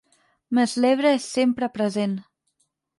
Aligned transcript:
Mes 0.59 0.73
l'Ebre 0.85 1.13
és 1.19 1.29
sempre 1.37 1.73
present. 1.79 2.21